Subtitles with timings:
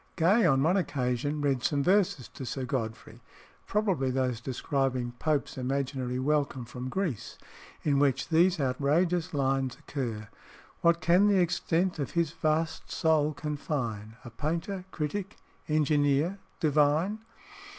[0.15, 3.21] Gay on one occasion read some verses to Sir Godfrey
[3.67, 7.37] (probably those describing Pope's imaginary welcome from Greece)
[7.83, 10.27] in which these outrageous lines occur
[10.81, 15.37] "What can the extent of his vast soul confine A painter, critic,
[15.69, 17.19] engineer, divine?"